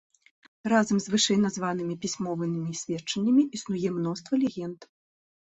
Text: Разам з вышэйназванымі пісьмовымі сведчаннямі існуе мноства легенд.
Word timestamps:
Разам 0.71 0.97
з 1.03 1.11
вышэйназванымі 1.15 1.97
пісьмовымі 2.07 2.79
сведчаннямі 2.81 3.45
існуе 3.59 3.89
мноства 4.01 4.33
легенд. 4.47 4.79